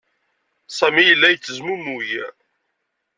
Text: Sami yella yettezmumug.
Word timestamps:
Sami 0.77 1.03
yella 1.03 1.27
yettezmumug. 1.29 2.09